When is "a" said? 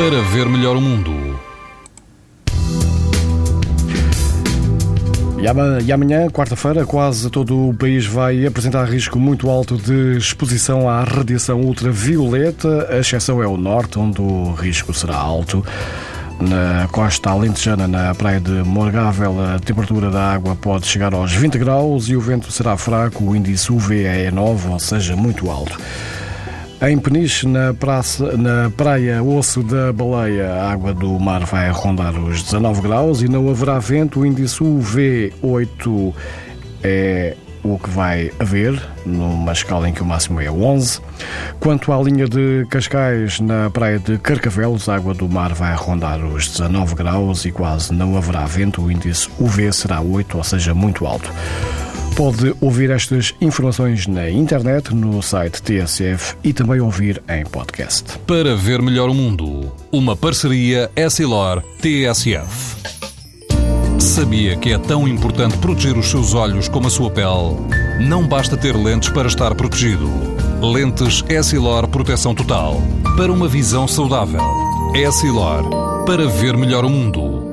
12.90-12.96, 19.38-19.58, 30.50-30.72, 44.88-44.96, 66.88-66.90